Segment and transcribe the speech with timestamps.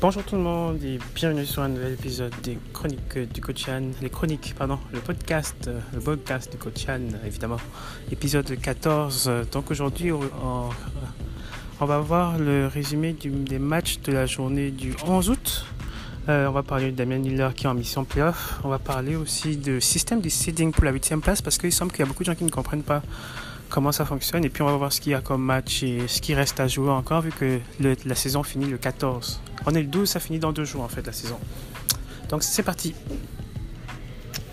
[0.00, 4.08] Bonjour tout le monde et bienvenue sur un nouvel épisode des chroniques du Coachan, les
[4.08, 7.56] chroniques, pardon, le podcast, le podcast du Coachan, évidemment,
[8.12, 9.28] épisode 14.
[9.50, 15.66] Donc aujourd'hui, on, va voir le résumé des matchs de la journée du 11 août.
[16.28, 18.60] Euh, on va parler de Damien Miller qui est en mission playoff.
[18.62, 21.90] On va parler aussi du système de seeding pour la 8 place parce qu'il semble
[21.90, 23.02] qu'il y a beaucoup de gens qui ne comprennent pas
[23.68, 24.44] comment ça fonctionne.
[24.44, 26.60] Et puis on va voir ce qu'il y a comme match et ce qui reste
[26.60, 29.40] à jouer encore vu que la saison finit le 14.
[29.66, 31.38] On est le 12, ça finit dans deux jours en fait la saison.
[32.28, 32.94] Donc c'est parti.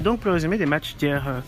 [0.00, 1.40] Donc pour le résumé des matchs d'hier, euh,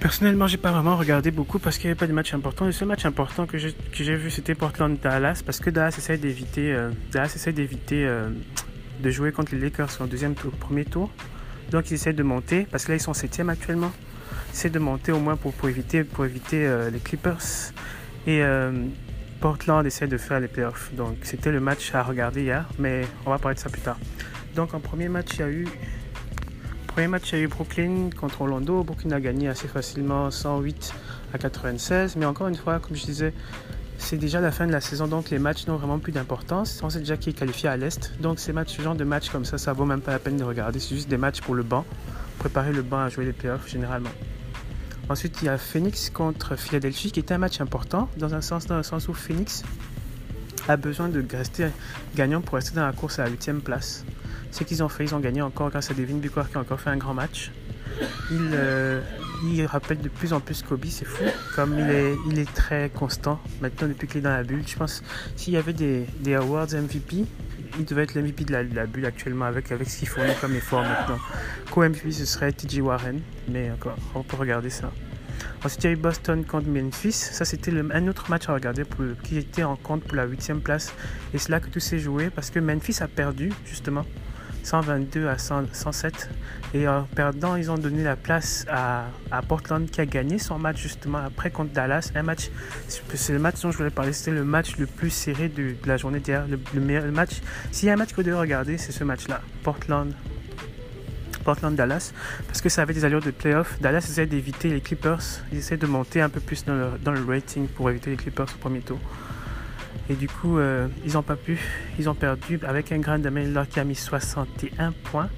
[0.00, 2.66] personnellement j'ai pas vraiment regardé beaucoup parce qu'il n'y avait pas de match important.
[2.66, 6.90] Le seul match important que j'ai vu c'était Portland-Dallas parce que Dallas essaie d'éviter euh,
[7.10, 8.28] Dallas d'éviter euh,
[9.02, 11.10] de jouer contre les Lakers en deuxième tour, premier tour.
[11.70, 13.92] Donc ils essaient de monter parce que là ils sont septième actuellement
[14.52, 17.72] c'est de monter au moins pour, pour éviter, pour éviter euh, les Clippers.
[18.26, 18.72] Et euh,
[19.40, 20.92] Portland essaie de faire les playoffs.
[20.94, 23.98] Donc c'était le match à regarder hier, mais on va parler de ça plus tard.
[24.54, 25.68] Donc en premier match, il y a eu
[26.86, 28.82] premier match, il y a eu Brooklyn contre Orlando.
[28.82, 30.94] Brooklyn a gagné assez facilement 108
[31.32, 32.16] à 96.
[32.16, 33.32] Mais encore une fois, comme je disais,
[33.98, 36.80] c'est déjà la fin de la saison, donc les matchs n'ont vraiment plus d'importance.
[36.82, 38.12] On sait déjà qui est qualifié à l'Est.
[38.20, 40.36] Donc ces matchs, ce genre de matchs comme ça, ça vaut même pas la peine
[40.36, 40.80] de regarder.
[40.80, 41.84] C'est juste des matchs pour le banc.
[42.42, 44.10] Préparer le banc à jouer les playoffs généralement.
[45.08, 48.66] Ensuite, il y a Phoenix contre Philadelphie, qui était un match important, dans un sens,
[48.66, 49.62] dans le sens où Phoenix
[50.66, 51.68] a besoin de rester
[52.16, 54.04] gagnant pour rester dans la course à la 8 place.
[54.50, 56.80] Ce qu'ils ont fait, ils ont gagné encore grâce à Devin Booker qui a encore
[56.80, 57.52] fait un grand match.
[58.32, 59.00] Il, euh,
[59.44, 61.22] il rappelle de plus en plus Kobe, c'est fou.
[61.54, 64.64] Comme il est, il est très constant maintenant depuis qu'il est dans la bulle.
[64.66, 65.04] Je pense
[65.36, 67.24] s'il y avait des, des awards MVP,
[67.78, 70.82] il devait être l'MVP de la, bulle actuellement avec, avec ce qu'il fournit comme effort
[70.82, 71.18] maintenant.
[71.70, 74.90] Co-MVP, ce serait TJ Warren, mais encore, on peut regarder ça.
[75.64, 77.12] Ensuite, il y a Boston contre Memphis.
[77.12, 80.60] Ça, c'était un autre match à regarder pour, qui était en compte pour la huitième
[80.60, 80.92] place.
[81.32, 84.04] Et c'est là que tout s'est joué parce que Memphis a perdu, justement.
[84.62, 86.30] 122 à 107.
[86.74, 89.06] Et en perdant, ils ont donné la place à,
[89.46, 92.10] Portland qui a gagné son match justement après contre Dallas.
[92.14, 92.50] Un match,
[92.88, 95.96] c'est le match dont je voulais parler, c'était le match le plus serré de, la
[95.96, 96.46] journée d'hier.
[96.48, 97.40] Le, meilleur match.
[97.70, 99.40] S'il y a un match que vous devez regarder, c'est ce match-là.
[99.62, 100.12] Portland.
[101.44, 102.12] Portland-Dallas,
[102.46, 103.80] parce que ça avait des allures de playoff.
[103.80, 107.10] Dallas essaie d'éviter les Clippers, ils essaient de monter un peu plus dans le, dans
[107.10, 109.00] le rating pour éviter les Clippers au premier tour.
[110.08, 111.58] Et du coup, euh, ils n'ont pas pu.
[111.98, 115.28] Ils ont perdu avec un grand là qui a mis 61 points.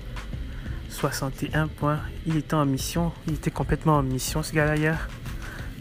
[0.88, 2.00] 61 points.
[2.26, 3.12] Il était en mission.
[3.28, 5.08] Il était complètement en mission, ce gars-là, hier.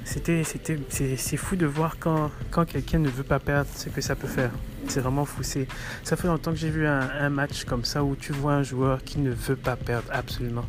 [0.06, 4.02] C'était, c'était, c'est, fou de voir quand, quand quelqu'un ne veut pas perdre ce que
[4.02, 4.52] ça peut faire.
[4.88, 5.44] C'est vraiment fou.
[5.44, 9.04] Ça fait longtemps que j'ai vu un, match comme ça où tu vois un joueur
[9.04, 10.66] qui ne veut pas perdre absolument.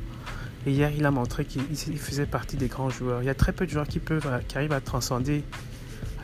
[0.66, 3.22] Et hier, il a montré qu'il faisait partie des grands joueurs.
[3.22, 5.42] Il y a très peu de joueurs qui peuvent, qui arrivent à transcender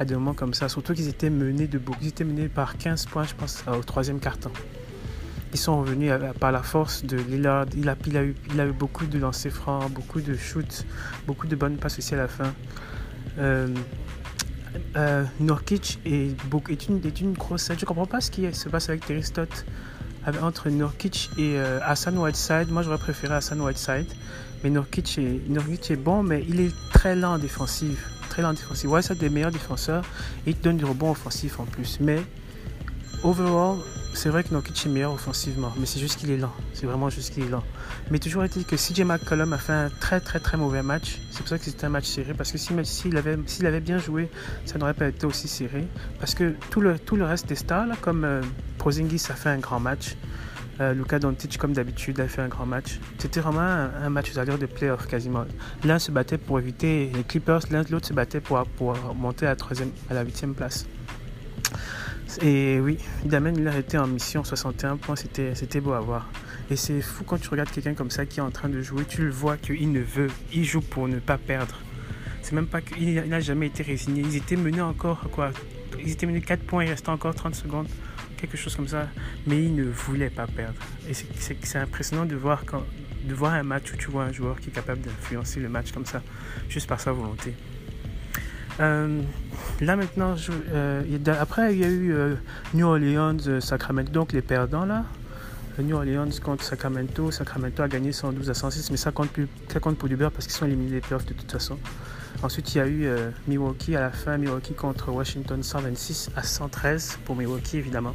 [0.00, 0.68] à des moments comme ça.
[0.68, 1.98] Surtout qu'ils étaient menés de beaucoup.
[2.02, 4.50] Ils étaient menés par 15 points, je pense, au troisième carton.
[5.52, 7.66] Ils sont revenus par la force de Lillard.
[7.76, 8.34] Il a, eu,
[8.72, 10.86] beaucoup de lancers francs, beaucoup de shoots,
[11.26, 12.54] beaucoup de bonnes passes aussi à la fin.
[13.38, 13.68] Euh,
[14.96, 18.88] euh, Norkic est, une, est une grosse Je ne comprends pas ce qui se passe
[18.88, 19.66] avec Terry Stott
[20.40, 22.70] entre Norkic et euh, Hassan Whiteside.
[22.70, 24.10] Moi, j'aurais préféré Hassan Whiteside.
[24.64, 28.54] Mais Norkic est, Norkic est bon, mais il est très lent en défensive très lent
[28.54, 28.88] défensif.
[28.88, 30.04] Ouais, c'est des meilleurs défenseurs
[30.46, 31.98] et il te donne du rebond offensif en plus.
[32.00, 32.22] Mais
[33.22, 33.76] overall,
[34.14, 36.52] c'est vrai que Nokic est meilleur offensivement, mais c'est juste qu'il est lent.
[36.72, 37.62] C'est vraiment juste qu'il est lent.
[38.10, 41.18] Mais toujours est-il que CJ McCollum a fait un très très très mauvais match.
[41.30, 42.34] C'est pour ça que c'était un match serré.
[42.34, 44.30] Parce que s'il avait, s'il avait bien joué,
[44.64, 45.86] ça n'aurait pas été aussi serré.
[46.18, 48.42] Parce que tout le, tout le reste des stars, comme euh,
[48.78, 50.16] Prozingis a fait un grand match.
[50.80, 52.98] Euh, Luka Doncic, comme d'habitude, a fait un grand match.
[53.18, 55.44] C'était vraiment un, match aux allures de playoff quasiment.
[55.84, 58.64] L'un se battait pour éviter les Clippers, l'un l'autre se battait pour,
[59.14, 60.86] monter à la, troisième, à la huitième place.
[62.40, 66.28] Et oui, Damien Miller était en mission 61 points, c'était beau à voir.
[66.70, 69.04] Et c'est fou quand tu regardes quelqu'un comme ça qui est en train de jouer,
[69.04, 71.74] tu le vois qu'il ne veut, il joue pour ne pas perdre.
[72.42, 74.22] C'est même pas qu'il n'a jamais été résigné.
[74.22, 75.50] Ils étaient menés encore, quoi.
[76.02, 77.88] Ils étaient menés 4 points, il restait encore 30 secondes
[78.40, 79.08] quelque chose comme ça,
[79.46, 80.80] mais il ne voulait pas perdre.
[81.08, 82.64] Et c'est impressionnant de voir,
[83.24, 85.92] de voir un match où tu vois un joueur qui est capable d'influencer le match
[85.92, 86.22] comme ça,
[86.68, 87.54] juste par sa volonté.
[88.80, 89.20] Euh,
[89.80, 90.34] là maintenant,
[90.72, 92.34] euh, après il y a eu euh,
[92.72, 95.04] New Orleans, Sacramento, donc les perdants là.
[95.78, 97.30] New Orleans contre Sacramento.
[97.30, 100.30] Sacramento a gagné 112 à 106, mais ça compte, plus, ça compte pour du beurre
[100.30, 101.78] parce qu'ils sont éliminés des playoffs de toute façon.
[102.42, 106.42] Ensuite, il y a eu euh, Milwaukee à la fin, Milwaukee contre Washington 126 à
[106.42, 108.14] 113 pour Milwaukee évidemment.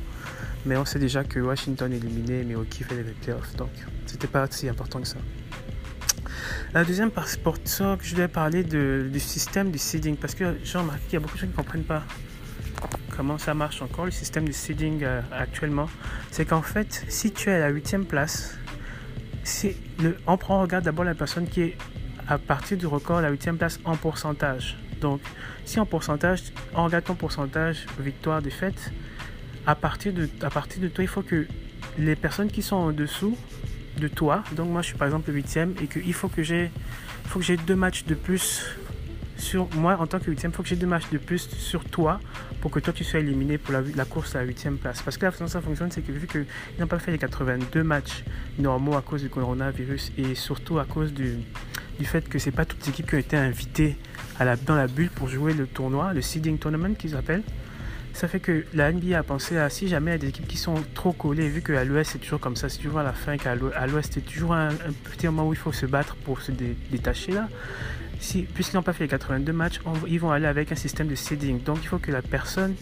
[0.66, 3.70] Mais on sait déjà que Washington est éliminé Milwaukee fait les playoffs, donc
[4.08, 5.18] c'était pas si important que ça.
[6.74, 10.78] La deuxième partie pour ça je voulais parler du système du seeding parce que j'ai
[10.78, 12.04] remarqué qu'il y a beaucoup de gens qui ne comprennent pas
[13.16, 15.90] comment ça marche encore le système de seeding euh, actuellement.
[16.32, 18.58] C'est qu'en fait, si tu es à la huitième place,
[20.28, 21.78] on prend, regarde d'abord la personne qui est
[22.28, 24.78] à partir du record la huitième place en pourcentage.
[25.02, 25.22] Donc,
[25.66, 26.42] si en pourcentage,
[26.74, 28.92] on regarde ton pourcentage victoire-défaite,
[29.66, 31.48] à partir, de, à partir de toi, il faut que
[31.98, 33.38] les personnes qui sont en dessous
[33.98, 36.72] de toi, donc moi je suis par exemple le huitième, et qu'il faut que j'ai
[37.66, 38.66] deux matchs de plus
[39.38, 41.84] sur moi en tant que huitième, il faut que j'ai deux matchs de plus sur
[41.86, 42.20] toi
[42.62, 45.02] pour que toi tu sois éliminé pour la, la course à la huitième place.
[45.02, 46.46] Parce que la façon dont ça fonctionne, c'est que vu qu'ils
[46.80, 48.24] n'ont pas fait les 82 matchs
[48.58, 51.38] normaux à cause du coronavirus et surtout à cause du,
[52.00, 53.98] du fait que c'est pas toutes les équipes qui ont été invitées
[54.66, 57.44] dans la bulle pour jouer le tournoi, le seeding tournament qu'ils appellent.
[58.14, 60.48] Ça fait que la NBA a pensé à si jamais il y a des équipes
[60.48, 63.12] qui sont trop collées, vu qu'à l'ouest c'est toujours comme ça, c'est toujours à la
[63.12, 64.70] fin qu'à l'ouest c'est toujours un,
[65.04, 67.50] petit moment où il faut se battre pour se détacher là.
[68.54, 71.62] Puisqu'ils n'ont pas fait les 82 matchs, ils vont aller avec un système de seeding.
[71.62, 72.76] Donc il faut que la personne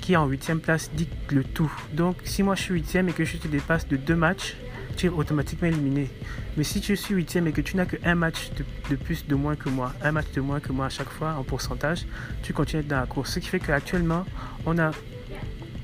[0.00, 1.72] qui est en 8 place dicte le tout.
[1.92, 4.56] Donc si moi je suis 8 et que je te dépasse de deux matchs,
[5.02, 6.08] tu automatiquement éliminé.
[6.56, 8.50] Mais si je suis huitième et que tu n'as qu'un match
[8.88, 11.34] de, plus de moins que moi, un match de moins que moi à chaque fois
[11.34, 12.06] en pourcentage,
[12.42, 13.32] tu continues dans la course.
[13.32, 14.24] Ce qui fait qu'actuellement,
[14.64, 14.92] on a,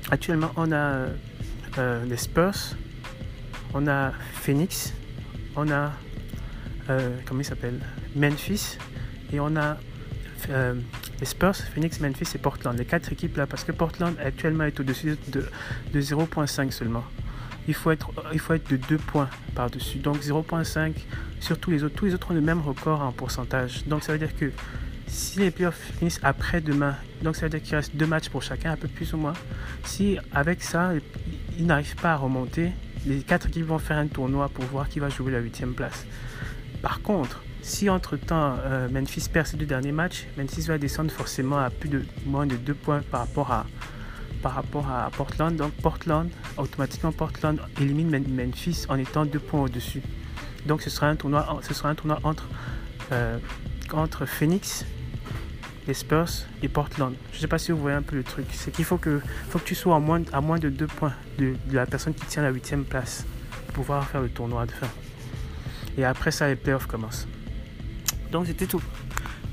[0.09, 1.07] actuellement, on a
[1.77, 2.77] euh, les Spurs,
[3.73, 4.93] on a Phoenix,
[5.57, 5.91] on a,
[6.89, 7.79] euh, comment il s'appelle,
[8.15, 8.77] Memphis,
[9.33, 9.77] et on a
[10.49, 10.75] euh,
[11.19, 12.77] les Spurs, Phoenix, Memphis et Portland.
[12.77, 15.45] Les quatre équipes là, parce que Portland actuellement est au-dessus de,
[15.91, 17.03] de 0.5 seulement
[17.69, 19.99] il faut être, de 2 points par-dessus.
[19.99, 20.93] Donc 0.5
[21.39, 21.95] sur tous les autres.
[21.95, 23.85] Tous les autres ont le même record en pourcentage.
[23.85, 24.51] Donc ça veut dire que
[25.07, 28.71] si les playoffs finissent après-demain, donc ça veut dire qu'il reste deux matchs pour chacun,
[28.71, 29.33] un peu plus ou moins.
[29.83, 30.91] Si avec ça,
[31.57, 32.71] ils n'arrivent pas à remonter,
[33.05, 36.05] les quatre équipes vont faire un tournoi pour voir qui va jouer la huitième place.
[36.81, 41.59] Par contre, si entre-temps euh, Memphis perd ses deux derniers matchs, Memphis va descendre forcément
[41.59, 43.65] à plus de moins de 2 points par rapport à,
[44.41, 45.55] par rapport à Portland.
[45.55, 50.01] Donc Portland, automatiquement Portland élimine Memphis en étant deux points au-dessus.
[50.65, 51.45] Donc ce sera un tournoi,
[53.11, 53.37] euh,
[53.93, 54.85] entre Phoenix,
[55.87, 57.15] les Spurs et Portland.
[57.31, 58.45] Je ne sais pas si vous voyez un peu le truc.
[58.51, 61.13] C'est qu'il faut que, faut que tu sois à moins, à moins de deux points
[61.37, 63.25] de, la personne qui tient la huitième place
[63.67, 64.87] pour pouvoir faire le tournoi de fin.
[65.97, 67.27] Et après ça, les playoffs commencent.
[68.31, 68.81] Donc c'était tout.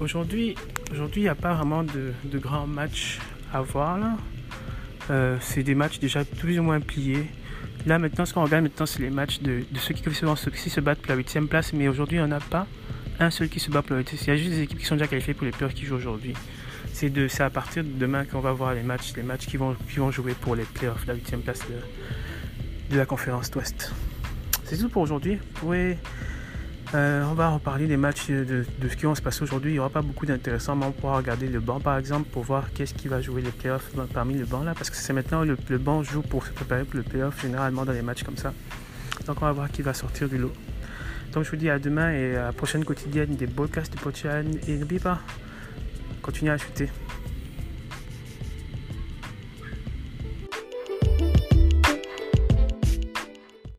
[0.00, 0.54] Aujourd'hui,
[0.92, 3.18] aujourd'hui, il n'y a pas vraiment de, de grands matchs
[3.52, 4.16] à voir là.
[5.10, 7.26] Euh, c'est des matchs déjà plus ou moins pliés.
[7.86, 11.00] Là maintenant, ce qu'on regarde maintenant, c'est les matchs de, ceux qui, se, se battent
[11.00, 11.72] pour la 8 place.
[11.72, 12.66] Mais aujourd'hui, il n'y en a pas
[13.20, 14.86] un seul qui se bat pour la 8 Il y a juste des équipes qui
[14.86, 16.34] sont déjà qualifiées pour les playoffs qui jouent aujourd'hui.
[16.92, 19.98] C'est, à partir de demain qu'on va voir les matchs, les matchs qui vont, qui
[19.98, 23.92] vont jouer pour les playoffs, la 8 place de, de la conférence Ouest.
[24.64, 25.36] C'est tout pour aujourd'hui.
[25.36, 25.98] Vous pouvez
[26.96, 29.72] euh, on va reparler des matchs de, ce qui va se passer aujourd'hui.
[29.72, 32.42] Il n'y aura pas beaucoup d'intéressants, mais on pourra regarder le banc par exemple pour
[32.42, 34.72] voir qu'est-ce qui va jouer les playoffs parmi le banc là.
[34.74, 37.84] Parce que c'est maintenant le, le banc joue pour se préparer pour le playoff généralement
[37.84, 38.54] dans les matchs comme ça.
[39.26, 40.52] Donc on va voir qui va sortir du lot.
[41.32, 44.44] Donc je vous dis à demain et à la prochaine quotidienne des podcasts de Pochan.
[44.66, 45.20] Et n'oubliez pas,
[46.22, 46.88] continuez à chuter.